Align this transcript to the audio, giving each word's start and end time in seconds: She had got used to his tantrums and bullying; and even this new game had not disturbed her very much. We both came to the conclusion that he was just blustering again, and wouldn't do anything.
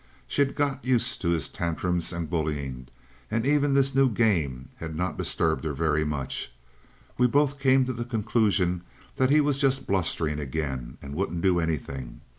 She 0.27 0.41
had 0.41 0.55
got 0.55 0.83
used 0.83 1.21
to 1.21 1.27
his 1.29 1.47
tantrums 1.47 2.11
and 2.11 2.27
bullying; 2.27 2.87
and 3.29 3.45
even 3.45 3.75
this 3.75 3.93
new 3.93 4.09
game 4.09 4.69
had 4.77 4.95
not 4.95 5.15
disturbed 5.15 5.63
her 5.63 5.73
very 5.73 6.03
much. 6.03 6.51
We 7.19 7.27
both 7.27 7.59
came 7.59 7.85
to 7.85 7.93
the 7.93 8.03
conclusion 8.03 8.81
that 9.17 9.29
he 9.29 9.39
was 9.41 9.59
just 9.59 9.85
blustering 9.85 10.39
again, 10.39 10.97
and 11.03 11.13
wouldn't 11.13 11.43
do 11.43 11.59
anything. 11.59 12.21